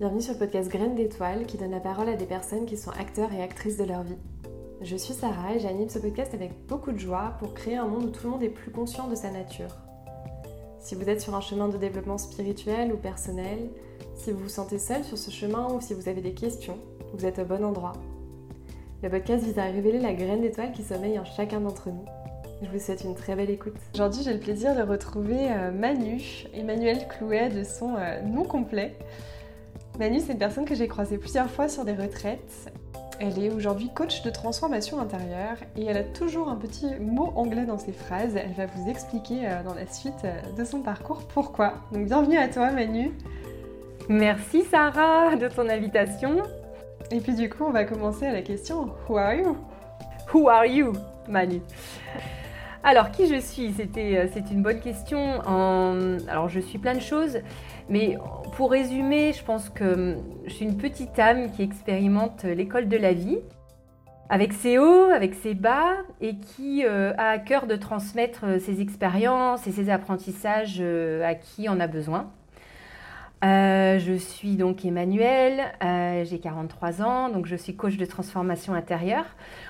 [0.00, 2.90] Bienvenue sur le podcast Graines d'étoiles qui donne la parole à des personnes qui sont
[2.92, 4.16] acteurs et actrices de leur vie.
[4.80, 8.04] Je suis Sarah et j'anime ce podcast avec beaucoup de joie pour créer un monde
[8.04, 9.76] où tout le monde est plus conscient de sa nature.
[10.78, 13.58] Si vous êtes sur un chemin de développement spirituel ou personnel,
[14.14, 16.78] si vous vous sentez seul sur ce chemin ou si vous avez des questions,
[17.12, 17.92] vous êtes au bon endroit.
[19.02, 22.06] Le podcast vise à révéler la graine d'étoile qui sommeille en chacun d'entre nous.
[22.62, 23.76] Je vous souhaite une très belle écoute.
[23.92, 28.96] Aujourd'hui, j'ai le plaisir de retrouver euh, Manu, Emmanuel Clouet de son euh, nom complet.
[30.00, 32.72] Manu, c'est une personne que j'ai croisée plusieurs fois sur des retraites.
[33.20, 37.66] Elle est aujourd'hui coach de transformation intérieure et elle a toujours un petit mot anglais
[37.66, 38.34] dans ses phrases.
[38.34, 41.74] Elle va vous expliquer euh, dans la suite euh, de son parcours pourquoi.
[41.92, 43.12] Donc bienvenue à toi Manu.
[44.08, 46.38] Merci Sarah de ton invitation.
[47.10, 49.54] Et puis du coup, on va commencer à la question Who are you?
[50.32, 50.94] Who are you,
[51.28, 51.60] Manu?
[52.82, 53.74] Alors, qui je suis?
[53.74, 55.42] C'était, euh, C'est une bonne question.
[55.42, 57.38] Alors, je suis plein de choses,
[57.90, 58.16] mais
[58.60, 62.98] pour résumer, je pense que hum, je suis une petite âme qui expérimente l'école de
[62.98, 63.38] la vie,
[64.28, 68.58] avec ses hauts, avec ses bas, et qui euh, a à cœur de transmettre euh,
[68.58, 72.30] ses expériences et ses apprentissages à qui en a besoin.
[73.42, 78.74] Euh, je suis donc Emmanuel, euh, j'ai 43 ans, donc je suis coach de transformation
[78.74, 79.24] intérieure.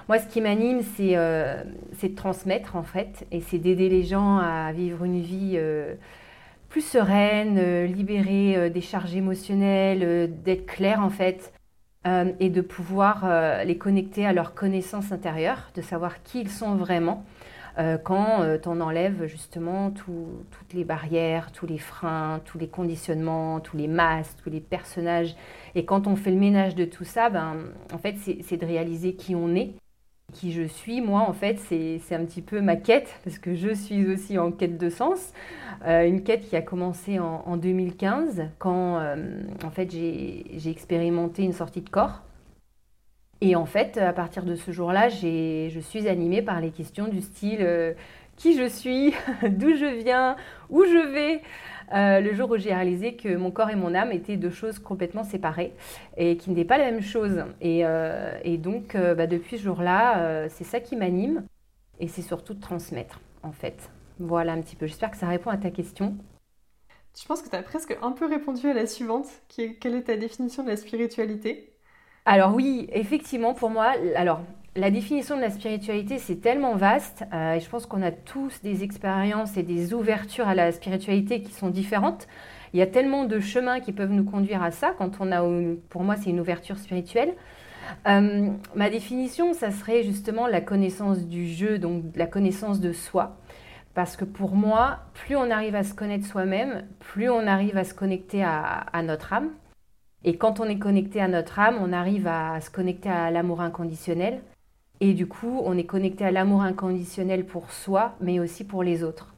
[0.08, 1.62] Moi, ce qui m'anime, c'est euh,
[2.02, 5.56] de transmettre en fait, et c'est d'aider les gens à vivre une vie
[6.70, 11.52] plus sereine, libérée des charges émotionnelles, d'être clair en fait,
[12.06, 17.26] et de pouvoir les connecter à leur connaissance intérieure, de savoir qui ils sont vraiment
[17.78, 23.60] euh, quand euh, on enlève justement toutes les barrières, tous les freins, tous les conditionnements,
[23.60, 25.34] tous les masques, tous les personnages.
[25.74, 27.56] Et quand on fait le ménage de tout ça, ben,
[27.92, 29.72] en fait, c'est de réaliser qui on est,
[30.32, 31.00] qui je suis.
[31.00, 34.52] Moi, en fait, c'est un petit peu ma quête, parce que je suis aussi en
[34.52, 35.32] quête de sens.
[35.86, 39.00] Euh, une quête qui a commencé en, en 2015, quand
[39.64, 42.22] en fait j'ai expérimenté une sortie de corps.
[43.42, 47.22] Et en fait, à partir de ce jour-là, je suis animée par les questions du
[47.22, 47.94] style euh,
[48.36, 49.14] qui je suis,
[49.48, 50.36] d'où je viens,
[50.68, 51.42] où je vais.
[51.92, 54.78] Euh, le jour où j'ai réalisé que mon corps et mon âme étaient deux choses
[54.78, 55.72] complètement séparées
[56.16, 57.44] et qui n'étaient pas la même chose.
[57.60, 61.44] Et, euh, donc, bah, depuis ce jour-là, c'est ça qui m'anime
[61.98, 63.90] et c'est surtout de transmettre, en fait.
[64.18, 64.86] Voilà un petit peu.
[64.86, 66.14] J'espère que ça répond à ta question.
[67.18, 69.94] Je pense que tu as presque un peu répondu à la suivante, qui est quelle
[69.94, 71.72] est ta définition de la spiritualité?
[72.24, 74.40] Alors oui, effectivement, pour moi, alors
[74.76, 78.62] la définition de la spiritualité, c'est tellement vaste, euh, et je pense qu'on a tous
[78.62, 82.28] des expériences et des ouvertures à la spiritualité qui sont différentes.
[82.72, 85.42] Il y a tellement de chemins qui peuvent nous conduire à ça, quand on a,
[85.88, 87.34] pour moi, c'est une ouverture spirituelle.
[88.06, 93.38] Euh, ma définition, ça serait justement la connaissance du jeu, donc la connaissance de soi.
[93.94, 97.82] Parce que pour moi, plus on arrive à se connaître soi-même, plus on arrive à
[97.82, 99.50] se connecter à notre âme,
[100.22, 103.62] et quand on est connecté à notre âme, on arrive à se connecter à l'amour
[103.62, 104.42] inconditionnel.
[105.00, 109.02] Et du coup, on est connecté à l'amour inconditionnel pour soi, mais aussi pour les
[109.02, 109.34] autres.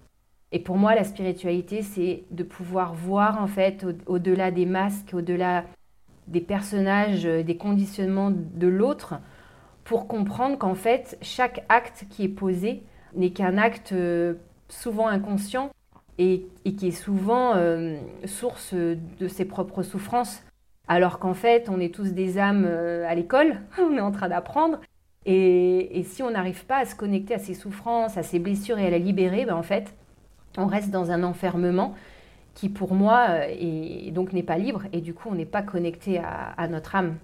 [0.50, 5.64] Et pour moi, la spiritualité, c'est de pouvoir voir en fait au-delà des masques, au-delà
[6.26, 9.14] des personnages, euh, des conditionnements de l'autre,
[9.84, 12.82] pour comprendre qu'en fait, chaque acte qui est posé
[13.14, 14.34] n'est qu'un acte euh,
[14.68, 15.70] souvent inconscient
[16.18, 16.46] et,
[16.76, 17.96] qui est souvent euh,
[18.26, 20.42] source de ses propres souffrances
[20.88, 24.78] alors qu'en fait, on est tous des âmes à l'école, on est en train d'apprendre.
[25.26, 28.86] Et, si on n'arrive pas à se connecter à ses souffrances, à ses blessures et
[28.86, 29.94] à les libérer, ben en fait,
[30.58, 31.94] on reste dans un enfermement
[32.54, 34.82] qui, pour moi, euh, donc n'est pas libre.
[34.92, 37.16] Et du coup, on n'est pas connecté à, notre âme.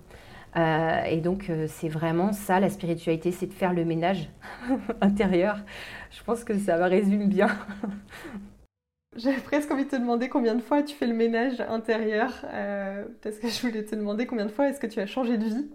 [0.56, 4.30] Euh, et donc, c'est vraiment ça, la spiritualité, c'est de faire le ménage
[5.00, 5.58] intérieur.
[6.10, 7.48] Je pense que ça résume bien.
[9.18, 13.04] J'avais presque envie de te demander combien de fois tu fais le ménage intérieur, euh,
[13.20, 15.44] parce que je voulais te demander combien de fois est-ce que tu as changé de
[15.44, 15.68] vie?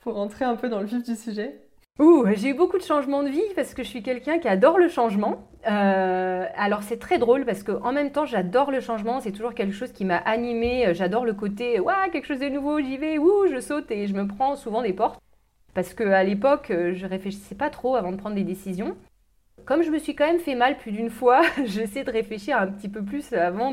[0.00, 1.60] Pour rentrer un peu dans le vif du sujet.
[1.98, 4.78] Ouh, j'ai eu beaucoup de changements de vie parce que je suis quelqu'un qui adore
[4.78, 5.46] le changement.
[5.70, 9.74] Euh, alors c'est très drôle parce qu'en même temps j'adore le changement, c'est toujours quelque
[9.74, 10.94] chose qui m'a animée.
[10.94, 14.14] J'adore le côté waouh quelque chose de nouveau, j'y vais, ouh je saute et je
[14.14, 15.20] me prends souvent des portes
[15.74, 18.96] parce qu'à l'époque je réfléchissais pas trop avant de prendre des décisions.
[19.64, 22.66] Comme je me suis quand même fait mal plus d'une fois, j'essaie de réfléchir un
[22.66, 23.72] petit peu plus avant,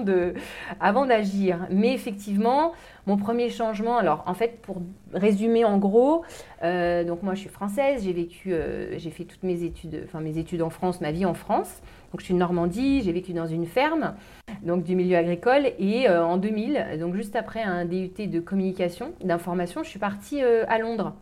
[1.05, 1.67] d'agir.
[1.69, 2.73] Mais effectivement,
[3.05, 4.81] mon premier changement, alors en fait, pour
[5.13, 6.23] résumer en gros,
[6.63, 10.19] euh, donc moi je suis française, j'ai vécu, euh, j'ai fait toutes mes études, enfin
[10.19, 11.81] mes études en France, ma vie en France.
[12.11, 14.15] Donc je suis de Normandie, j'ai vécu dans une ferme,
[14.63, 15.67] donc du milieu agricole.
[15.79, 20.41] Et euh, en 2000, donc juste après un DUT de communication, d'information, je suis partie
[20.41, 21.15] à Londres.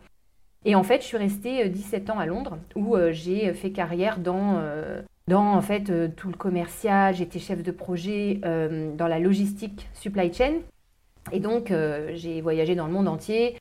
[0.66, 3.70] Et en fait, je suis restée 17 euh, ans à Londres où euh, j'ai fait
[3.70, 5.84] carrière dans, euh, dans en fait
[6.16, 7.14] tout le commercial.
[7.14, 10.54] J'étais chef de projet dans la logistique supply chain.
[11.32, 11.72] Et donc,
[12.14, 13.58] j'ai voyagé dans le monde entier.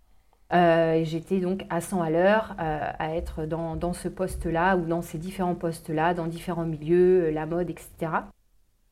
[0.51, 5.17] J'étais donc à 100 à l'heure à être dans, dans ce poste-là ou dans ces
[5.17, 8.11] différents postes-là, dans différents milieux, la mode, etc.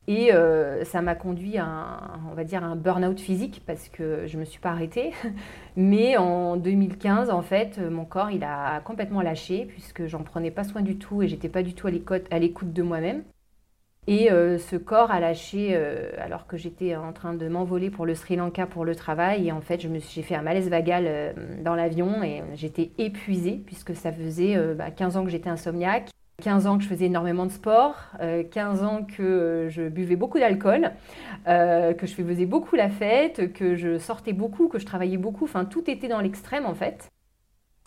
[0.06, 4.26] Et euh, ça m'a conduit à un, on va dire, un burn-out physique parce que
[4.26, 5.12] je ne me suis pas arrêtée.
[5.76, 10.64] Mais en 2015, en fait, mon corps, il a complètement lâché puisque j'en prenais pas
[10.64, 13.24] soin du tout et j'étais pas du tout à l'écoute de moi-même.
[14.06, 18.04] Et euh, ce corps a lâché euh, alors que j'étais en train de m'envoler pour
[18.04, 19.48] le Sri Lanka pour le travail.
[19.48, 24.12] Et en fait, j'ai fait un malaise vagal dans l'avion et j'étais épuisée puisque ça
[24.12, 24.58] faisait
[24.96, 26.10] 15 bah, ans que j'étais insomniaque.
[26.42, 30.38] 15 ans que je faisais énormément de sport, 15 euh, ans que je buvais beaucoup
[30.38, 30.92] d'alcool,
[31.46, 35.44] euh, que je faisais beaucoup la fête, que je sortais beaucoup, que je travaillais beaucoup,
[35.44, 37.08] enfin tout était dans l'extrême en fait.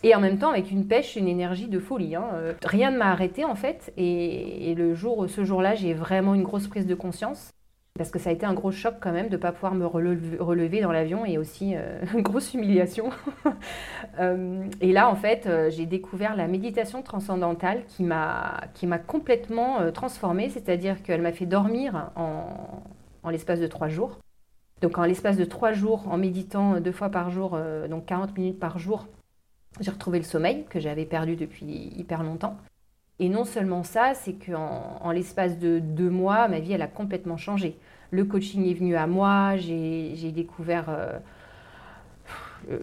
[0.04, 2.16] Et en même temps avec une pêche, une énergie de folie.
[2.16, 2.30] Hein.
[2.34, 3.92] Euh, rien ne m'a arrêté en fait.
[3.98, 7.52] Et, et le jour, ce jour-là, j'ai vraiment une grosse prise de conscience
[7.98, 9.86] parce que ça a été un gros choc quand même de ne pas pouvoir me
[9.86, 13.10] relever, dans l'avion et aussi euh, une grosse humiliation.
[14.20, 20.50] Euh, et là, en fait, euh, j'ai découvert la méditation transcendantale qui m'a complètement transformée,
[20.50, 22.82] c'est-à-dire qu'elle m'a fait dormir en,
[23.22, 24.18] en l'espace de trois jours.
[24.82, 27.60] Donc en l'espace de trois jours, en méditant deux fois par jour,
[27.90, 29.08] donc 40 minutes par jour,
[29.80, 32.58] j'ai retrouvé le sommeil que j'avais perdu depuis hyper longtemps.
[33.20, 36.88] Et non seulement ça, c'est qu'en en, l'espace de deux mois, ma vie, elle a
[36.88, 37.78] complètement changé.
[38.12, 41.18] Le coaching est venu à moi, j'ai découvert euh,
[42.70, 42.80] euh,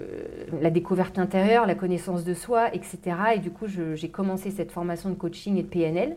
[0.60, 2.98] la découverte intérieure, la connaissance de soi, etc.
[3.36, 6.16] Et du coup, j'ai commencé cette formation de coaching et de PNL.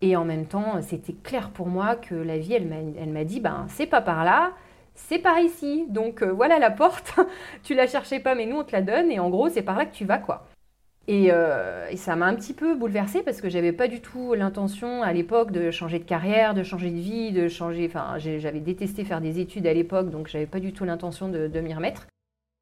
[0.00, 3.66] Et en même temps, c'était clair pour moi que la vie, elle m'a dit, ben,
[3.68, 4.52] c'est pas par là,
[4.94, 5.86] c'est par ici.
[5.88, 7.14] Donc euh, voilà la porte,
[7.62, 9.10] tu la cherchais pas, mais nous, on te la donne.
[9.10, 10.46] Et en gros, c'est par là que tu vas, quoi.
[11.08, 15.02] Euh, et, ça m'a un petit peu bouleversée parce que j'avais pas du tout l'intention
[15.02, 17.86] à l'époque de changer de carrière, de changer de vie, de changer.
[17.86, 21.60] Enfin, j'avais détesté faire des études à l'époque, donc j'avais pas du tout l'intention de,
[21.60, 22.06] m'y remettre.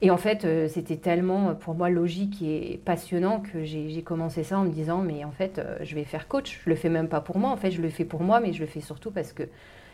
[0.00, 4.58] Et en fait, euh, c'était tellement pour moi logique et passionnant que j'ai commencé ça
[4.58, 6.60] en me disant mais en fait, euh, je vais faire coach.
[6.64, 7.50] Je le fais même pas pour moi.
[7.50, 9.44] En fait, je le fais pour moi, mais je le fais surtout parce que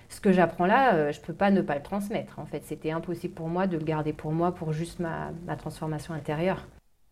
[0.09, 2.39] ce que j'apprends là, je peux pas ne pas le transmettre.
[2.39, 6.15] En fait, c'était impossible pour moi de le garder pour moi pour juste ma transformation
[6.15, 6.67] intérieure.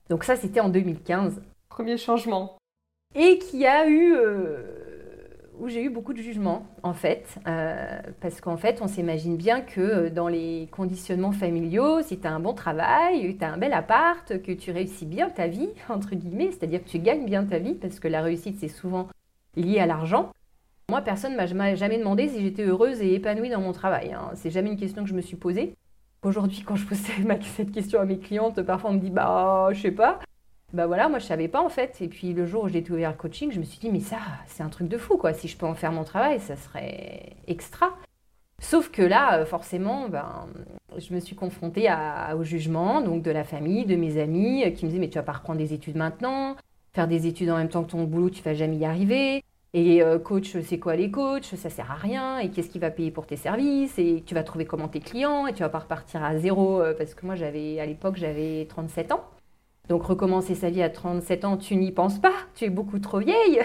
[0.08, 1.41] Donc ça, c'était en 2015.
[1.69, 2.58] Premier changement.
[3.14, 4.14] Et qui a eu...
[4.14, 4.87] Euh,
[5.58, 7.38] où j'ai eu beaucoup de jugements, en fait.
[7.47, 12.26] Euh, parce qu'en fait, on s'imagine bien que euh, dans les conditionnements familiaux, si tu
[12.26, 15.70] as un bon travail, tu as un bel appart, que tu réussis bien ta vie,
[15.88, 19.08] entre guillemets, c'est-à-dire que tu gagnes bien ta vie, parce que la réussite, c'est souvent
[19.56, 20.31] lié à l'argent.
[20.91, 24.12] Moi, personne ne m'a jamais demandé si j'étais heureuse et épanouie dans mon travail.
[24.12, 24.31] Hein.
[24.35, 25.75] C'est jamais une question que je me suis posée.
[26.26, 26.99] Aujourd'hui, quand je pose
[27.56, 30.19] cette question à mes clientes, parfois on me dit bah je sais pas.
[30.73, 32.00] Bah voilà, moi je savais pas en fait.
[32.00, 34.19] Et puis le jour où j'ai ouvert le coaching, je me suis dit mais ça,
[34.49, 35.32] c'est un truc de fou quoi.
[35.32, 37.94] Si je peux en faire mon travail, ça serait extra.
[38.61, 40.46] Sauf que là, euh, forcément, ben,
[40.99, 41.88] je me suis confrontée
[42.34, 45.19] au jugement donc de la famille, de mes amis, euh, qui me disaient mais tu
[45.19, 46.56] vas pas reprendre des études maintenant,
[46.93, 49.44] faire des études en même temps que ton boulot, tu vas jamais y arriver.
[49.74, 51.44] Et euh, coach, c'est quoi les coachs?
[51.44, 52.38] Ça sert à rien.
[52.38, 53.98] Et qu'est-ce qui va payer pour tes services?
[53.98, 55.46] Et tu vas trouver comment tes clients?
[55.46, 58.66] Et tu vas pas repartir à zéro euh, parce que moi, j'avais à l'époque, j'avais
[58.68, 59.24] 37 ans.
[59.88, 62.34] Donc recommencer sa vie à 37 ans, tu n'y penses pas.
[62.54, 63.62] Tu es beaucoup trop vieille,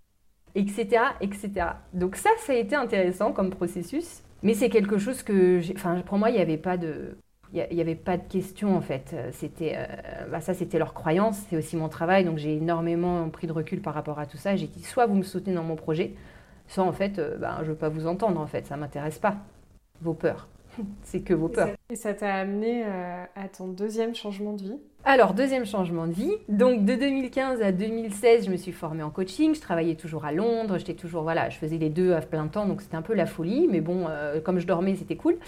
[0.54, 1.50] etc., etc.
[1.92, 4.22] Donc ça, ça a été intéressant comme processus.
[4.42, 7.16] Mais c'est quelque chose que, enfin, pour moi, il n'y avait pas de,
[7.54, 9.14] il n'y avait pas de question en fait.
[9.32, 13.46] C'était, euh, bah, ça c'était leur croyance, c'est aussi mon travail, donc j'ai énormément pris
[13.46, 14.56] de recul par rapport à tout ça.
[14.56, 16.14] J'ai dit soit vous me soutenez dans mon projet,
[16.66, 19.18] soit en fait, euh, bah, je ne veux pas vous entendre en fait, ça m'intéresse
[19.18, 19.36] pas.
[20.02, 20.48] Vos peurs,
[21.02, 21.70] c'est que vos peurs.
[21.90, 24.78] Et ça t'a amené euh, à ton deuxième changement de vie?
[25.10, 26.34] Alors, deuxième changement de vie.
[26.50, 29.54] Donc, de 2015 à 2016, je me suis formée en coaching.
[29.54, 30.76] Je travaillais toujours à Londres.
[30.76, 32.66] J'étais toujours, voilà, je faisais les deux à plein temps.
[32.66, 33.68] Donc, c'était un peu la folie.
[33.70, 35.38] Mais bon, euh, comme je dormais, c'était cool.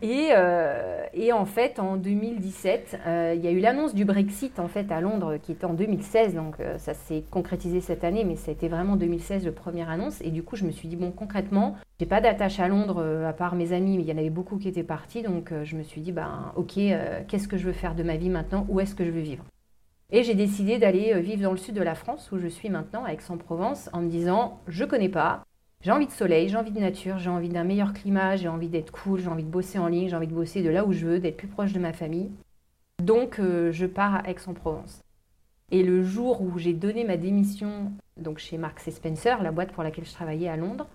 [0.00, 1.04] Et, euh,
[1.34, 5.02] en fait, en 2017, euh, il y a eu l'annonce du Brexit, en fait, à
[5.02, 6.34] Londres, qui était en 2016.
[6.34, 8.24] Donc, ça s'est concrétisé cette année.
[8.24, 10.22] Mais ça a été vraiment 2016, le première annonce.
[10.22, 13.34] Et du coup, je me suis dit, bon, concrètement, j'ai pas d'attache à Londres, à
[13.34, 13.98] part mes amis.
[13.98, 15.20] Mais il y en avait beaucoup qui étaient partis.
[15.20, 16.80] Donc, je me suis dit, ben, OK,
[17.28, 18.64] qu'est-ce que je veux faire de ma vie maintenant?
[18.70, 19.44] Où est-ce que je veux vivre.
[20.10, 22.68] Et j'ai décidé d'aller euh, vivre dans le sud de la France, où je suis
[22.68, 25.42] maintenant, à Aix-en-Provence, en me disant, je connais pas,
[25.82, 28.68] j'ai envie de soleil, j'ai envie de nature, j'ai envie d'un meilleur climat, j'ai envie
[28.68, 30.92] d'être cool, j'ai envie de bosser en ligne, j'ai envie de bosser de là où
[30.92, 32.30] je veux, d'être plus proche de ma famille.
[33.02, 35.00] Donc euh, je pars à Aix-en-Provence.
[35.72, 39.82] Et le jour où j'ai donné ma démission donc chez Marks Spencer, la boîte pour
[39.82, 40.86] laquelle je travaillais à Londres,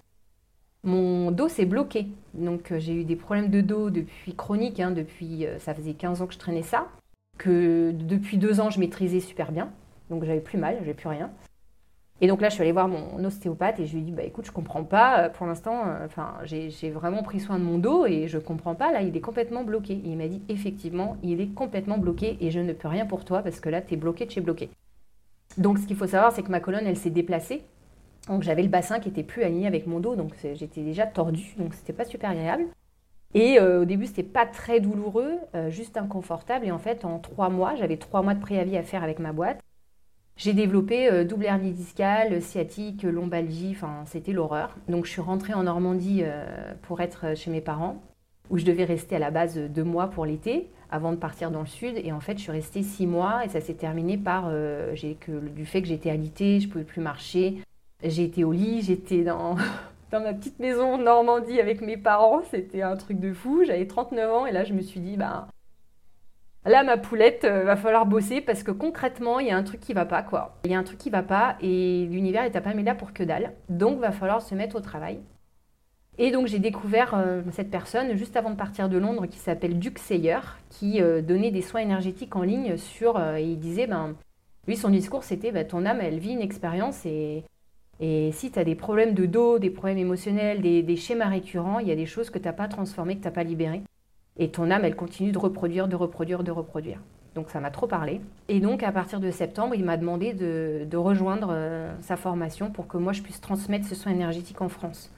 [0.84, 2.08] mon dos s'est bloqué.
[2.34, 6.22] Donc euh, j'ai eu des problèmes de dos depuis chroniques, hein, depuis ça faisait 15
[6.22, 6.88] ans que je traînais ça
[7.38, 9.70] que depuis deux ans, je maîtrisais super bien.
[10.10, 11.30] Donc j'avais plus mal, j'avais plus rien.
[12.20, 14.24] Et donc là, je suis allée voir mon ostéopathe et je lui ai dit, bah
[14.24, 17.78] écoute, je comprends pas, euh, pour l'instant, euh, enfin, j'ai vraiment pris soin de mon
[17.78, 19.94] dos et je comprends pas, là, il est complètement bloqué.
[19.94, 23.24] Et il m'a dit, effectivement, il est complètement bloqué et je ne peux rien pour
[23.24, 24.70] toi parce que là, tu es bloqué de chez bloqué.
[25.58, 27.62] Donc ce qu'il faut savoir, c'est que ma colonne, elle s'est déplacée.
[28.28, 31.56] Donc j'avais le bassin qui était plus aligné avec mon dos, donc j'étais déjà tordue,
[31.58, 32.66] donc c'était pas super agréable.
[33.40, 35.38] Et euh, au début, c'était pas très douloureux,
[35.70, 36.66] juste inconfortable.
[36.66, 39.32] Et en fait, en trois mois, j'avais trois mois de préavis à faire avec ma
[39.32, 39.60] boîte.
[40.38, 44.78] J'ai développé euh, double hernie discale, sciatique, lombalgie, enfin c'était l'horreur.
[44.88, 46.46] Donc je suis rentrée en Normandie euh,
[46.84, 48.04] pour être chez mes parents,
[48.52, 51.62] où je devais rester à la base deux mois pour l'été avant de partir dans
[51.62, 51.96] le sud.
[52.04, 54.94] Et en fait, je suis restée six mois et ça s'est terminé par euh,
[55.28, 57.58] du fait que j'étais alitée, je pouvais plus marcher.
[58.04, 59.56] J'ai été au lit, j'étais dans,
[60.12, 62.42] dans ma petite maison en Normandie avec mes parents.
[62.50, 63.64] C'était un truc de fou.
[63.66, 65.48] J'avais 39 ans et là, je me suis dit, bah,
[66.68, 69.80] Là, ma poulette, euh, va falloir bosser parce que concrètement, il y a un truc
[69.80, 70.58] qui va pas, quoi.
[70.66, 73.14] Il y a un truc qui va pas et l'univers est pas mis là pour
[73.14, 73.54] que dalle.
[73.70, 75.20] Donc, va falloir se mettre au travail.
[76.18, 79.80] Et donc, j'ai découvert euh, cette personne juste avant de partir de Londres qui s'appelle
[79.80, 83.18] Duke Sayer, qui euh, donnait des soins énergétiques en ligne sur.
[83.18, 84.16] et il disait, ben,
[84.68, 87.46] lui, son discours, c'était ben, ton âme, elle vit une expérience et,
[88.00, 91.88] et si tu as des problèmes de dos, des problèmes émotionnels, des, schémas récurrents, il
[91.88, 93.82] y a des choses que tu n'as pas transformées, que tu n'as pas libérées.
[94.38, 97.00] Et ton âme, elle continue de reproduire, de reproduire, de reproduire.
[97.34, 98.22] Donc ça m'a trop parlé.
[98.50, 102.88] Et donc à partir de septembre, il m'a demandé de, rejoindre euh, sa formation pour
[102.88, 105.12] que moi je puisse transmettre ce soin énergétique en France.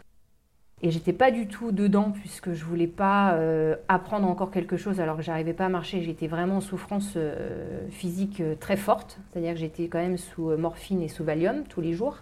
[0.82, 5.02] Et j'étais pas du tout dedans puisque je voulais pas euh, apprendre encore quelque chose
[5.02, 6.02] alors que j'arrivais pas à marcher.
[6.02, 11.02] J'étais vraiment en souffrance euh, physique très forte, c'est-à-dire que j'étais quand même sous morphine
[11.02, 12.20] et sous Valium tous les jours.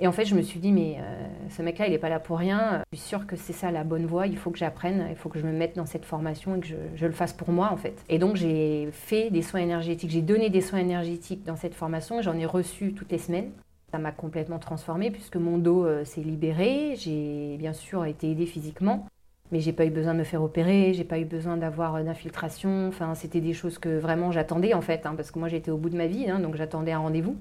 [0.00, 2.20] Et en fait, je me suis dit, mais euh, ce mec-là, il n'est pas là
[2.20, 2.82] pour rien.
[2.92, 4.26] Je suis sûre que c'est ça la bonne voie.
[4.26, 6.66] Il faut que j'apprenne, il faut que je me mette dans cette formation et que
[6.94, 8.04] je, le fasse pour moi, en fait.
[8.08, 10.10] Et donc, j'ai fait des soins énergétiques.
[10.10, 12.22] J'ai donné des soins énergétiques dans cette formation.
[12.22, 13.50] J'en ai reçu toutes les semaines.
[13.90, 16.94] Ça m'a complètement transformée puisque mon dos euh, s'est libéré.
[16.96, 19.06] J'ai bien sûr été aidée physiquement.
[19.50, 22.02] Mais j'ai pas eu besoin de me faire opérer, j'ai pas eu besoin d'avoir euh,
[22.02, 22.88] d'infiltration.
[22.88, 25.78] Enfin, c'était des choses que vraiment j'attendais en fait, hein, parce que moi j'étais au
[25.78, 27.36] bout de ma vie, hein, donc j'attendais un rendez-vous.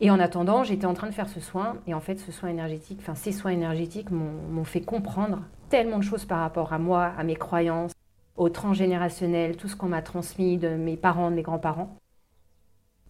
[0.00, 1.76] Et en attendant, j'étais en train de faire ce soin.
[1.86, 6.04] Et en fait, ce soin énergétique, enfin, ces soins énergétiques m'ont fait comprendre tellement de
[6.04, 7.92] choses par rapport à moi, à mes croyances,
[8.36, 11.96] au transgénérationnel, tout ce qu'on m'a transmis de mes parents, de mes grands-parents.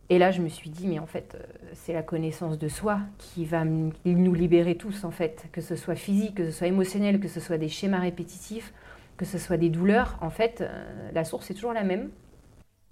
[0.08, 2.98] Et là, je me suis dit, mais en fait, euh, c'est la connaissance de soi
[3.16, 5.46] qui va nous libérer tous, en fait.
[5.52, 8.74] Que ce soit physique, que ce soit émotionnel, que ce soit des schémas répétitifs,
[9.16, 10.18] que ce soit des douleurs.
[10.20, 12.10] En fait, euh, la source est toujours la même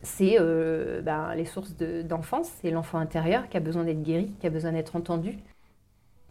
[0.03, 4.47] c'est euh, ben, les sources d'enfance, c'est l'enfant intérieur qui a besoin d'être guéri, qui
[4.47, 5.39] a besoin d'être entendu.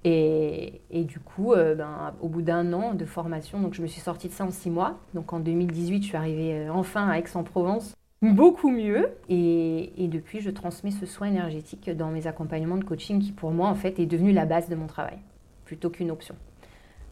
[0.03, 3.99] Et, du coup, euh, ben, au bout d'un an de formation, donc je me suis
[3.99, 4.99] sortie de ça en six mois.
[5.13, 9.09] Donc en 2018, je suis arrivée euh, enfin à Aix-en-Provence, beaucoup mieux.
[9.27, 13.67] Et, depuis, je transmets ce soin énergétique dans mes accompagnements de coaching qui, pour moi,
[13.67, 15.17] en fait, est devenu la base de mon travail,
[15.65, 16.35] plutôt qu'une option.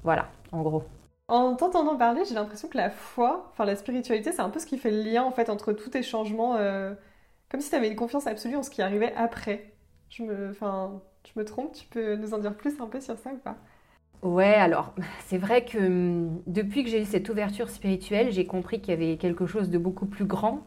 [0.03, 0.83] Voilà, en gros.
[1.27, 4.65] En t'entendant parler, j'ai l'impression que la foi, enfin la spiritualité, c'est un peu ce
[4.67, 6.93] qui fait le lien en fait entre tous tes changements, euh,
[7.49, 9.73] comme si tu avais une confiance absolue en ce qui arrivait après.
[10.09, 13.17] Je me, enfin, je me trompe, tu peux nous en dire plus un peu sur
[13.17, 13.57] ça ou pas?
[14.21, 14.93] Ouais, alors
[15.25, 18.93] c'est vrai que hum, depuis que j'ai eu cette ouverture spirituelle, j'ai compris qu'il y
[18.93, 20.65] avait quelque chose de beaucoup plus grand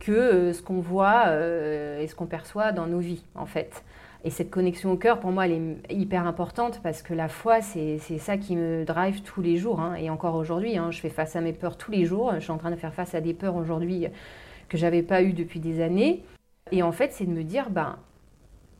[0.00, 3.84] que euh, ce qu'on voit euh, et ce qu'on perçoit dans nos vies en fait.
[4.26, 7.60] Et cette connexion au cœur, pour moi, elle est hyper importante parce que la foi,
[7.60, 9.80] c'est ça qui me drive tous les jours.
[9.80, 9.96] Hein.
[9.96, 12.32] Et encore aujourd'hui, hein, je fais face à mes peurs tous les jours.
[12.34, 14.06] Je suis en train de faire face à des peurs aujourd'hui
[14.70, 16.24] que j'avais pas eues depuis des années.
[16.72, 17.98] Et en fait, c'est de me dire, ben,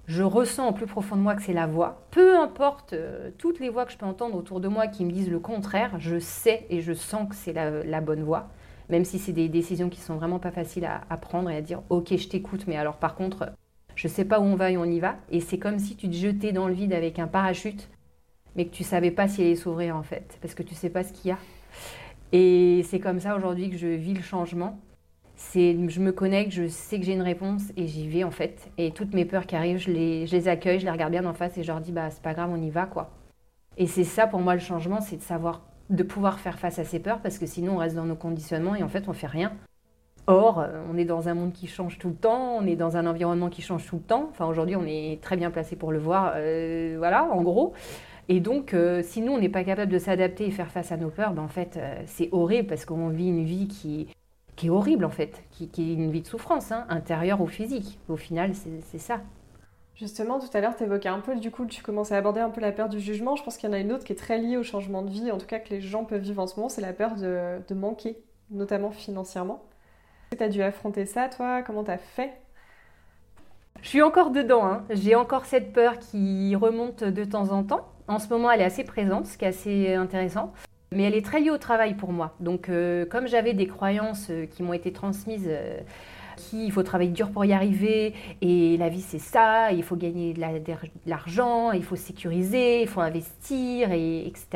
[0.07, 2.07] je ressens au plus profond de moi que c'est la voix.
[2.11, 5.11] Peu importe euh, toutes les voix que je peux entendre autour de moi qui me
[5.11, 8.49] disent le contraire, je sais et je sens que c'est la, bonne voix.
[8.89, 11.61] Même si c'est des décisions qui sont vraiment pas faciles à, à prendre et à
[11.61, 13.53] dire, ok, je t'écoute, mais alors par contre,
[13.97, 15.17] je sais pas où on va et on y va.
[15.31, 17.89] Et c'est comme si tu te jetais dans le vide avec un parachute,
[18.57, 21.03] mais que tu savais pas s'il allait s'ouvrir en fait, parce que tu sais pas
[21.05, 21.39] ce qu'il y a.
[22.33, 24.79] Et c'est comme ça aujourd'hui que je vis le changement.
[25.37, 28.71] C'est, je me connecte, je sais que j'ai une réponse et j'y vais en fait.
[28.79, 31.25] Et toutes mes peurs qui arrivent, je les, je les accueille, je les regarde bien
[31.27, 33.11] en face et je leur dis bah c'est pas grave, on y va quoi.
[33.77, 36.85] Et c'est ça pour moi le changement, c'est de savoir, de pouvoir faire face à
[36.85, 39.27] ces peurs parce que sinon on reste dans nos conditionnements et en fait on fait
[39.27, 39.53] rien.
[40.27, 42.97] Or, euh, on est dans un monde qui change tout le temps, on est dans
[42.97, 44.29] un environnement qui change tout le temps.
[44.31, 47.75] Enfin, aujourd'hui, on est très bien placé pour le voir, euh, voilà, en gros.
[48.31, 50.97] Et donc, euh, si nous, on n'est pas capable de s'adapter et faire face à
[50.97, 54.09] nos peurs, ben, en fait, c'est horrible parce qu'on vit une vie qui,
[54.63, 57.99] est horrible, en fait, qui, est une vie de souffrance, hein, intérieure ou physique.
[58.09, 59.21] Au final, c'est ça.
[59.95, 62.51] Justement, tout à l'heure, tu évoquais un peu, du coup, tu commençais à aborder un
[62.51, 63.37] peu la peur du jugement.
[63.37, 65.11] Je pense qu'il y en a une autre qui est très liée au changement de
[65.11, 67.15] vie, en tout cas que les gens peuvent vivre en ce moment, c'est la peur
[67.17, 68.17] de manquer,
[68.51, 69.63] notamment financièrement.
[70.37, 71.63] Tu as dû affronter ça, toi?
[71.63, 72.33] Comment tu as fait?
[73.83, 74.85] Je suis encore dedans, hein.
[74.91, 77.87] j'ai encore cette peur qui remonte de temps en temps.
[78.09, 80.53] En ce moment, elle est assez présente, ce qui est assez intéressant.
[80.93, 82.35] Mais elle est très liée au travail pour moi.
[82.41, 85.81] Donc, euh, comme j'avais des croyances euh, qui m'ont été transmises, euh,
[86.37, 90.33] qu'il faut travailler dur pour y arriver, et la vie c'est ça, il faut gagner
[90.35, 90.41] de
[91.07, 94.47] l'argent, il faut sécuriser, il faut investir, et, etc.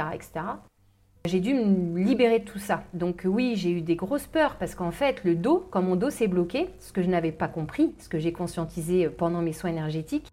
[1.29, 2.85] J'ai dû me libérer de tout ça.
[2.95, 6.09] Donc oui, j'ai eu des grosses peurs parce qu'en fait, le dos, quand mon dos
[6.09, 9.69] s'est bloqué, ce que je n'avais pas compris, ce que j'ai conscientisé pendant mes soins
[9.69, 10.33] énergétiques,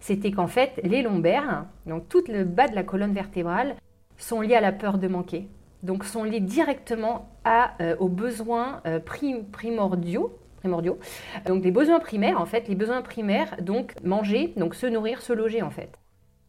[0.00, 3.74] c'était qu'en fait, les lombaires, donc tout le bas de la colonne vertébrale,
[4.18, 5.48] sont liés à la peur de manquer.
[5.82, 7.28] Donc sont liés directement
[7.80, 11.00] euh, aux besoins euh, primordiaux, primordiaux.
[11.46, 15.32] Donc les besoins primaires, en fait, les besoins primaires, donc manger, donc se nourrir, se
[15.32, 15.98] loger, en fait.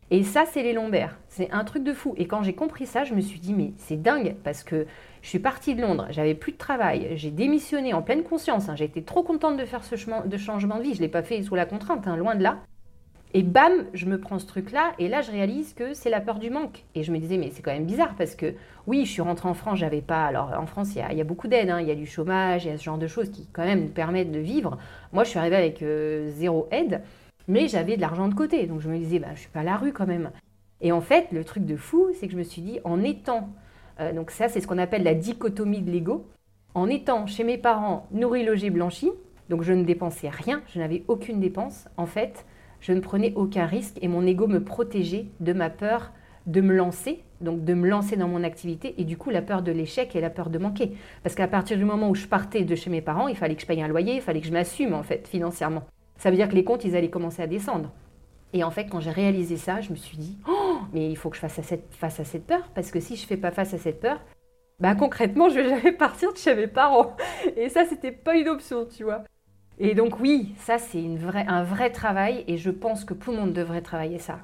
[0.10, 1.18] Et ça, c'est les lombaires.
[1.28, 2.14] C'est un truc de fou.
[2.18, 4.88] Et quand j'ai compris ça, je me suis dit, mais c'est dingue, parce que
[5.22, 8.70] je suis partie de Londres, j'avais plus de travail, j'ai démissionné en pleine conscience.
[8.70, 8.76] Hein.
[8.76, 10.94] j'ai été trop contente de faire ce changement de vie.
[10.94, 12.60] Je ne l'ai pas fait sous la contrainte, hein, loin de là.
[13.34, 16.40] Et bam, je me prends ce truc-là, et là, je réalise que c'est la peur
[16.40, 16.86] du manque.
[16.96, 18.54] Et je me disais, mais c'est quand même bizarre, parce que
[18.88, 20.26] oui, je suis rentrée en France, j'avais pas.
[20.26, 21.82] Alors, en France, il y a, beaucoup d'aides, hein.
[21.82, 23.82] il y a du chômage, il y a ce genre de choses qui, quand même,
[23.82, 24.78] nous permettent de vivre.
[25.12, 27.02] Moi, je suis arrivée avec euh, zéro aide,
[27.48, 28.66] mais j'avais de l'argent de côté.
[28.68, 30.32] Donc, je me disais, bah, je suis pas à la rue quand même.
[30.82, 33.50] Et en fait, le truc de fou, c'est que je me suis dit, en étant.
[34.00, 36.28] Euh, donc, ça, c'est ce qu'on appelle la dichotomie de l'ego.
[36.74, 39.10] En étant chez mes parents, nourri, logé, blanchi,
[39.50, 41.88] donc je ne dépensais rien, je n'avais aucune dépense.
[41.98, 42.46] En fait,
[42.82, 46.12] je ne prenais aucun risque et mon ego me protégeait de ma peur
[46.46, 49.62] de me lancer, donc de me lancer dans mon activité et du coup la peur
[49.62, 50.94] de l'échec et la peur de manquer.
[51.24, 53.62] Parce qu'à partir du moment où je partais de chez mes parents, il fallait que
[53.62, 55.84] je paye un loyer, il fallait que je m'assume en fait financièrement.
[56.18, 57.92] Ça veut dire que les comptes, ils allaient commencer à descendre.
[58.54, 61.30] Et en fait, quand j'ai réalisé ça, je me suis dit, oh, mais il faut
[61.30, 61.60] que je fasse
[61.92, 64.20] face à cette peur, parce que si je ne fais pas face à cette peur,
[64.80, 67.16] bah concrètement, je vais jamais partir de chez mes parents.
[67.56, 69.24] Et ça, c'était pas une option, tu vois.
[69.80, 71.04] Et donc oui, ça c'est
[71.48, 74.40] un vrai travail et je pense que tout le monde devrait travailler ça.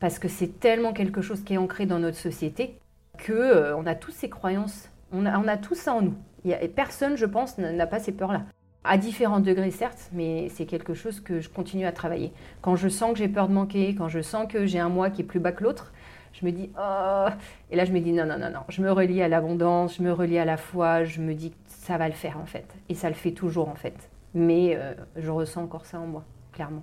[0.00, 2.78] Parce que c'est tellement quelque chose qui est ancré dans notre société
[3.24, 6.14] qu'on euh, on a tous ces croyances, on a, on a tout ça en nous.
[6.44, 8.42] et personne, je pense, n'a pas ces peurs-là.
[8.86, 12.32] À différents degrés, certes, mais c'est quelque chose que je continue à travailler.
[12.62, 15.10] Quand je sens que j'ai peur de manquer, quand je sens que j'ai un mois
[15.10, 15.92] qui est plus bas que l'autre,
[16.32, 17.26] je me dis, oh,
[17.70, 20.02] et là je me dis, non, non, non, non, je me relie à l'abondance, je
[20.02, 22.66] me relie à la foi, je me dis, ça va le faire en fait.
[22.88, 26.22] Et ça le fait toujours en fait mais euh, je ressens encore ça en moi,
[26.52, 26.82] clairement.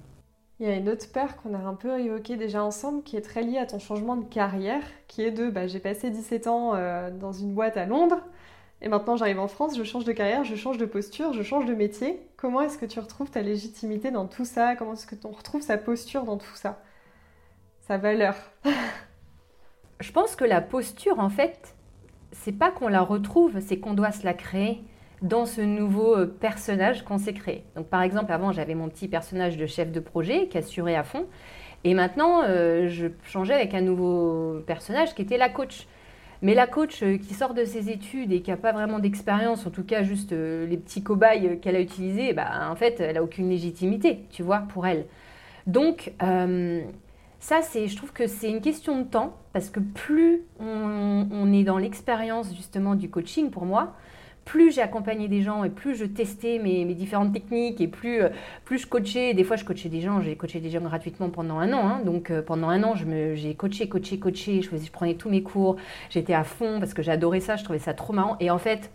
[0.59, 3.21] Il y a une autre peur qu'on a un peu évoquée déjà ensemble qui est
[3.21, 6.73] très liée à ton changement de carrière, qui est de bah, j'ai passé 17 ans
[6.73, 8.21] euh, dans une boîte à Londres
[8.83, 11.65] et maintenant j'arrive en France, je change de carrière, je change de posture, je change
[11.65, 12.19] de métier.
[12.35, 14.75] Comment est-ce que tu retrouves ta légitimité dans tout ça?
[14.75, 16.81] Comment est-ce que tu retrouves sa posture dans tout ça?
[17.79, 18.35] Sa valeur
[20.01, 21.75] Je pense que la posture, en fait,
[22.33, 24.83] c'est pas qu'on la retrouve, c'est qu'on doit se la créer
[25.21, 27.63] dans ce nouveau euh, personnage qu'on s'est créé.
[27.77, 31.03] Donc par exemple, avant j'avais mon petit personnage de chef de projet qui assurait à
[31.03, 31.27] fond,
[31.85, 35.87] et maintenant euh, je changeais avec un nouveau personnage qui était la coach.
[36.43, 39.65] Mais la coach euh, qui sort de ses études et qui n'a pas vraiment d'expérience,
[39.65, 43.23] en tout cas juste les petits cobayes qu'elle a utilisés, bah, en fait, elle n'a
[43.23, 45.05] aucune légitimité, tu vois, pour elle.
[45.65, 46.11] Donc,
[47.39, 51.53] ça, c'est, je trouve que c'est une question de temps, parce que plus on, on
[51.53, 53.95] est dans l'expérience justement du coaching, pour moi,
[54.45, 58.29] plus j'ai accompagné des gens et plus je testais mes, différentes techniques et plus, euh,
[58.65, 61.59] plus je coachais, des fois je coachais des gens, j'ai coaché des gens gratuitement pendant
[61.59, 62.01] un an, hein.
[62.05, 65.77] donc euh, pendant un an j'ai coaché, coaché, coaché, je, je prenais tous mes cours,
[66.09, 68.37] j'étais à fond parce que j'adorais ça, je trouvais ça trop marrant.
[68.39, 68.91] Et en fait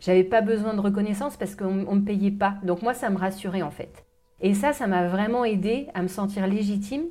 [0.00, 3.18] j'avais pas besoin de reconnaissance parce qu'on ne me payait pas, donc moi ça me
[3.18, 4.04] rassurait en fait.
[4.40, 7.02] Et ça, ça m'a vraiment aidé à me sentir légitime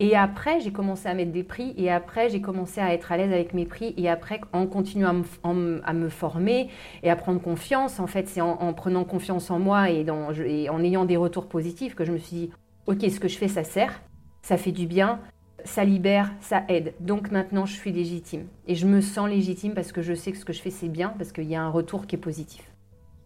[0.00, 3.16] et après, j'ai commencé à mettre des prix et après, j'ai commencé à être à
[3.16, 6.68] l'aise avec mes prix et après, en continuant à me, former
[7.04, 11.04] et à prendre confiance, en fait, c'est en, prenant confiance en moi et, en ayant
[11.04, 12.50] des retours positifs que je me suis dit,
[12.86, 14.02] ok, ce que je fais, ça sert,
[14.42, 15.20] ça fait du bien,
[15.64, 16.94] ça libère, ça aide.
[16.98, 18.48] Donc maintenant, je suis légitime.
[18.66, 20.88] Et je me sens légitime parce que je sais que ce que je fais, c'est
[20.88, 22.68] bien, parce qu'il y a un retour qui est positif.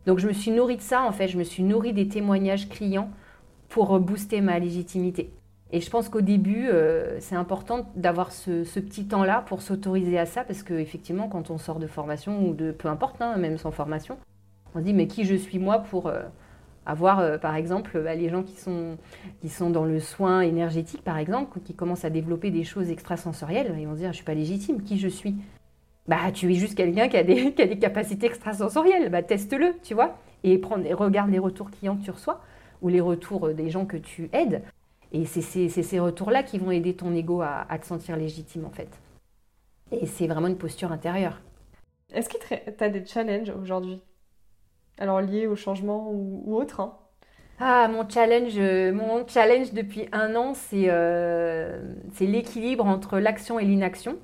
[0.05, 2.69] Donc je me suis nourrie de ça, en fait, je me suis nourrie des témoignages
[2.69, 3.11] clients
[3.71, 5.31] pour booster ma légitimité.
[5.71, 10.25] Et je pense qu'au début, euh, c'est important d'avoir ce, petit temps-là pour s'autoriser à
[10.25, 13.71] ça, parce qu'effectivement, quand on sort de formation, ou de peu importe, hein, même sans
[13.71, 14.17] formation,
[14.75, 16.23] on se dit, mais qui je suis moi pour euh,
[16.87, 18.97] avoir, euh, par exemple, bah, les gens qui sont,
[19.43, 23.75] qui sont dans le soin énergétique, par exemple, qui commencent à développer des choses extrasensorielles,
[23.79, 25.37] ils vont se dire, je ne suis pas légitime, qui je suis?
[26.07, 29.75] Bah, tu es juste quelqu'un qui, a des, qui a des capacités extrasensorielles, bah, teste-le,
[29.83, 32.41] tu vois, et, et regarde les retours clients que tu reçois,
[32.81, 34.63] ou les retours des gens que tu aides
[35.13, 38.91] et c'est ces retours-là qui vont aider ton ego à, te sentir légitime, en fait.
[39.91, 41.41] Et c'est vraiment une posture intérieure.
[42.13, 44.03] Est-ce que tu as des challenges aujourd'hui?
[44.99, 46.99] Alors liés au changement ou, autre hein?
[47.61, 48.57] Ah, mon challenge,
[48.95, 50.87] mon challenge depuis un an, c'est
[52.21, 54.17] l'équilibre entre l'action et l'inaction.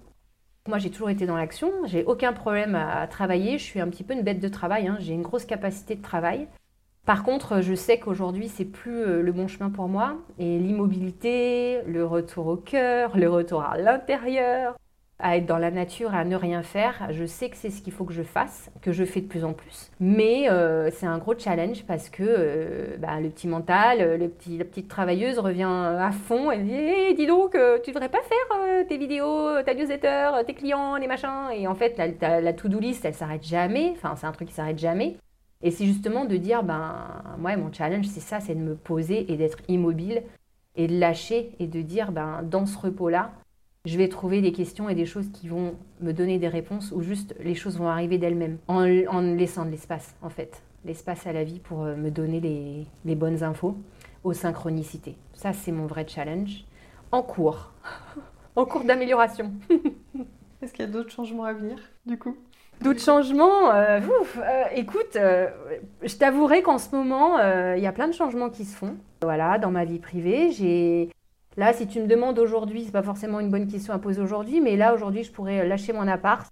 [0.68, 4.02] Moi, j'ai toujours été dans l'action, j'ai aucun problème à travailler, je suis un petit
[4.02, 4.96] peu une bête de travail, hein.
[4.98, 6.48] j'ai une grosse capacité de travail.
[7.04, 10.16] Par contre, je sais qu'aujourd'hui, c'est plus euh, le bon chemin pour moi.
[10.38, 14.74] Et l'immobilité, le retour au cœur, le retour à l'intérieur,
[15.18, 17.92] à être dans la nature, à ne rien faire, je sais que c'est ce qu'il
[17.92, 19.90] faut que je fasse, que je fais de plus en plus.
[20.00, 24.56] Mais euh, c'est un gros challenge parce que euh, bah, le petit mental, le petit,
[24.56, 28.96] la petite travailleuse revient à fond et dit dis donc, tu devrais pas faire tes
[28.96, 31.50] vidéos, ta newsletter, tes clients, les machins?
[31.54, 33.92] Et en fait, la, la to-do list, elle s'arrête jamais.
[33.94, 35.16] Enfin, c'est un truc qui s'arrête jamais.
[35.64, 36.94] Et c'est justement de dire, ben,
[37.38, 40.22] moi, mon challenge, c'est ça, c'est de me poser et d'être immobile
[40.76, 43.32] et de lâcher et de dire, ben, dans ce repos-là,
[43.86, 47.00] je vais trouver des questions et des choses qui vont me donner des réponses ou
[47.00, 50.62] juste les choses vont arriver d'elles-mêmes en, laissant de l'espace, en fait.
[50.84, 53.74] L'espace à la vie pour euh, me donner les bonnes infos
[54.22, 55.16] aux synchronicités.
[55.32, 56.64] Ça, c'est mon vrai challenge.
[57.10, 57.72] En cours.
[58.56, 59.52] en cours d'amélioration.
[60.62, 62.36] Est-ce qu'il y a d'autres changements à venir, du coup?
[62.82, 64.00] D'autres changements euh,
[64.38, 65.48] euh, Écoute, euh,
[66.02, 67.38] je t'avouerai qu'en ce moment,
[67.74, 68.96] il y a plein de changements qui se font.
[69.22, 71.10] Voilà, dans ma vie privée, j'ai
[71.56, 74.60] Là, si tu me demandes aujourd'hui, c'est pas forcément une bonne question à poser aujourd'hui,
[74.60, 76.50] mais là, aujourd'hui, je pourrais lâcher mon appart,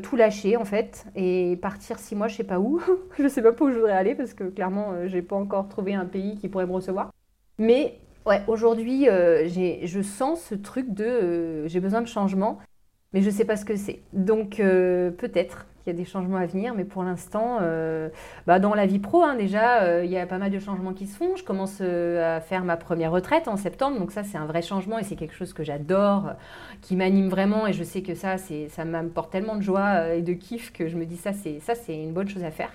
[0.00, 2.80] tout lâcher en fait, et partir six mois, je sais pas où.
[3.18, 6.04] je sais pas où je voudrais aller parce que clairement, j'ai pas encore trouvé un
[6.04, 7.10] pays qui pourrait me recevoir.
[7.58, 12.60] Mais ouais, aujourd'hui, je sens ce truc de j'ai besoin de changement
[13.14, 14.00] mais je ne sais pas ce que c'est.
[14.12, 18.08] Donc euh, peut-être qu'il y a des changements à venir, mais pour l'instant, euh,
[18.46, 20.92] bah, dans la vie pro, hein, déjà, euh, il y a pas mal de changements
[20.92, 21.36] qui se font.
[21.36, 24.98] Je commence à faire ma première retraite en septembre, donc ça c'est un vrai changement
[24.98, 26.32] et c'est quelque chose que j'adore,
[26.82, 30.32] qui m'anime vraiment et je sais que ça, ça m'apporte tellement de joie et de
[30.32, 32.70] kiff que je me dis ça, c'est ça c'est une bonne chose à faire.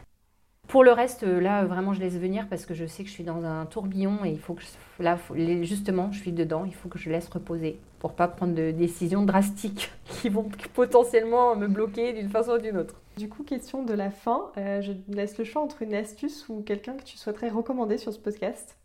[0.69, 3.23] Pour le reste, là, vraiment, je laisse venir parce que je sais que je suis
[3.23, 4.61] dans un tourbillon et il faut que,
[4.99, 5.17] là,
[5.63, 6.63] justement, je suis dedans.
[6.63, 11.55] Il faut que je laisse reposer pour pas prendre de décisions drastiques qui vont potentiellement
[11.55, 13.01] me bloquer d'une façon ou d'une autre.
[13.17, 16.61] Du coup, question de la fin, euh, je laisse le choix entre une astuce ou
[16.61, 18.77] quelqu'un que tu souhaiterais recommander sur ce podcast.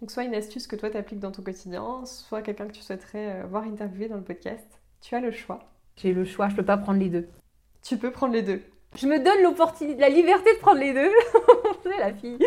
[0.00, 3.42] Donc, soit une astuce que toi t'appliques dans ton quotidien, soit quelqu'un que tu souhaiterais
[3.42, 4.80] euh, voir interviewer dans le podcast.
[5.00, 5.58] Tu as le choix.
[5.96, 7.26] J'ai le choix, je peux pas prendre les deux.
[7.82, 8.62] Tu peux prendre les deux.
[8.94, 11.10] Je me donne l'opportunité, la liberté de prendre les deux.
[11.98, 12.38] La fille.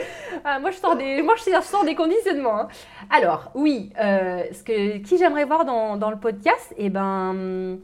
[0.43, 2.61] Ah, moi, je sors des, moi, je sors des conditionnements.
[2.61, 2.67] Hein.
[3.09, 7.77] Alors, oui, euh, ce que, qui j'aimerais voir dans, dans, le podcast Eh ben,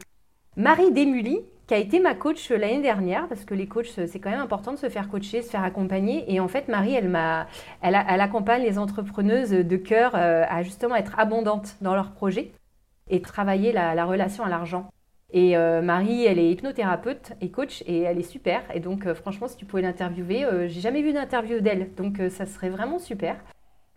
[0.56, 4.30] Marie Desmully, qui a été ma coach l'année dernière, parce que les coachs, c'est quand
[4.30, 6.24] même important de se faire coacher, se faire accompagner.
[6.32, 7.46] Et en fait, Marie, elle, m'a,
[7.80, 12.52] elle, elle accompagne les entrepreneuses de cœur euh, à justement être abondantes dans leurs projets
[13.08, 14.88] et travailler la relation à l'argent.
[15.32, 18.62] Et euh, Marie, elle est hypnothérapeute et coach et elle est super.
[18.74, 21.94] Et donc, euh, franchement, si tu pouvais l'interviewer, euh, j'ai jamais vu d'interview d'elle.
[21.96, 23.36] Donc, ça serait vraiment super.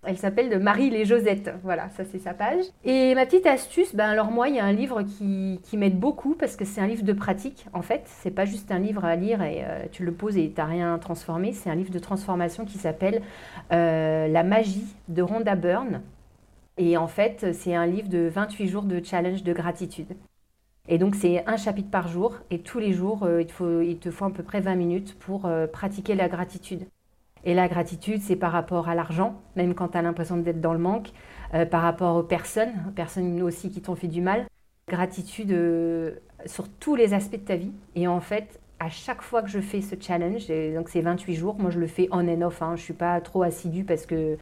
[0.07, 1.51] Elle s'appelle Marie les Josettes.
[1.63, 2.63] Voilà, ça c'est sa page.
[2.85, 5.99] Et ma petite astuce, ben alors moi, il y a un livre qui, qui m'aide
[5.99, 8.03] beaucoup parce que c'est un livre de pratique en fait.
[8.05, 11.53] C'est pas juste un livre à lire et tu le poses et t'as rien transformé.
[11.53, 13.23] C'est un livre de transformation qui s'appelle
[13.71, 16.03] La magie de Rhonda Byrne.
[16.77, 20.15] Et en fait, c'est un livre de 28 jours de challenge de gratitude.
[20.87, 24.11] Et donc c'est un chapitre par jour et tous les jours, euh, il, il, te
[24.11, 26.85] faut à peu près 20 minutes pour euh, pratiquer la gratitude.
[27.43, 30.73] Et la gratitude, c'est par rapport à l'argent, même quand tu as l'impression d'être dans
[30.73, 31.09] le manque,
[31.53, 34.45] euh, par rapport aux personnes, personnes aussi qui t'ont fait du mal.
[34.87, 35.49] Gratitude
[36.45, 37.71] sur tous les aspects de ta vie.
[37.95, 41.55] Et en fait, à chaque fois que je fais ce challenge, donc c'est 28 jours,
[41.57, 44.05] moi je le fais on and off, hein, je ne suis pas trop assidue parce
[44.05, 44.37] que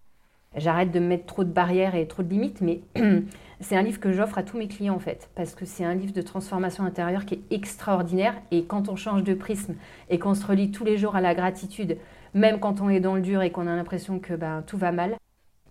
[0.56, 2.82] j'arrête de me mettre trop de barrières et trop de limites, mais
[3.64, 5.96] c'est un livre que j'offre à tous mes clients en fait, parce que c'est un
[5.96, 8.36] livre de transformation intérieure qui est extraordinaire.
[8.52, 9.76] Et quand on change de prisme
[10.10, 11.98] et qu'on se relie tous les jours à la gratitude,
[12.34, 14.92] même quand on est dans le dur et qu'on a l'impression que ben, tout va
[14.92, 15.16] mal,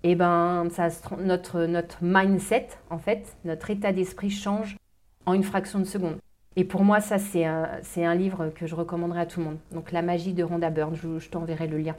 [0.02, 4.76] et ben ça, notre, notre mindset, en fait, notre état d'esprit change
[5.26, 6.16] en une fraction de seconde.
[6.56, 9.58] Et pour moi, ça, c'est un, un, livre que je recommanderais à tout le monde.
[9.70, 11.94] Donc, La magie de Rhonda Byrne, je t'enverrai le lien.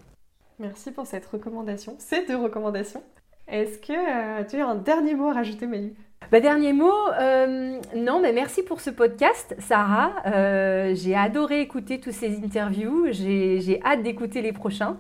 [0.60, 3.02] Merci pour cette recommandation, ces deux recommandations.
[3.48, 5.94] Est-ce que euh, tu as un dernier mot à rajouter, Manu?
[6.32, 10.14] Bah, dernier mot, euh, non, mais merci pour ce podcast, Sarah.
[10.26, 13.08] Euh, j'ai adoré écouter tous ces interviews.
[13.12, 14.98] J'ai hâte d'écouter les prochains.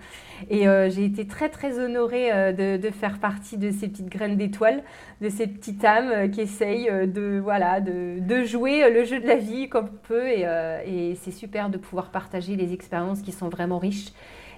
[0.50, 4.84] Et j'ai été très, très honorée de, faire partie de ces petites graines d'étoiles,
[5.22, 10.08] de ces petites âmes qui essayent de, jouer le jeu de la vie comme on
[10.08, 10.28] peut.
[10.28, 14.12] et c'est super de pouvoir partager les expériences qui sont vraiment riches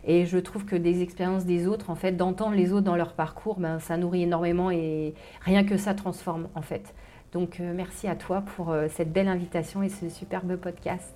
[0.06, 3.14] et je trouve que des expériences des autres, en fait, d'entendre les autres dans leur
[3.14, 6.94] parcours, ben, ça nourrit énormément et rien que ça transforme, en fait.
[7.32, 11.14] Donc, euh, merci à toi pour euh, cette belle invitation et ce superbe podcast.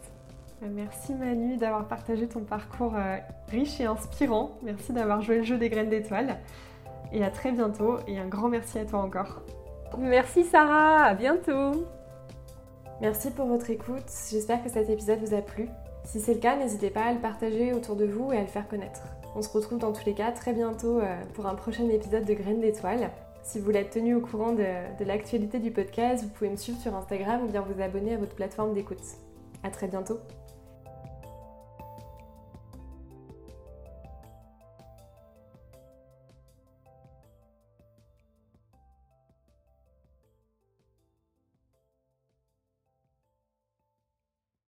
[0.62, 3.18] Merci Manu d'avoir partagé ton parcours euh,
[3.50, 4.58] riche et inspirant.
[4.64, 6.38] Merci d'avoir joué le jeu des graines d'étoiles.
[7.14, 9.42] Et à très bientôt et un grand merci à toi encore.
[9.98, 11.88] Merci Sarah, à bientôt.
[13.02, 14.04] Merci pour votre écoute.
[14.30, 15.70] J'espère que cet épisode vous a plu.
[16.06, 18.48] Si c'est le cas, n'hésitez pas à le partager autour de vous et à le
[18.48, 19.02] faire connaître.
[19.36, 22.34] On se retrouve dans tous les cas très bientôt euh, pour un prochain épisode de
[22.34, 23.12] Graines d'étoiles.
[23.44, 24.66] Si vous voulez être tenu au courant de,
[25.00, 28.18] de l'actualité du podcast, vous pouvez me suivre sur Instagram ou bien vous abonner à
[28.18, 29.04] votre plateforme d'écoute.
[29.64, 30.20] À très bientôt.